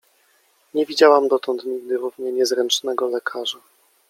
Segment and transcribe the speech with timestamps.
[0.73, 3.57] Nie widziałam dotąd nigdy równie niezręcznego lekarza.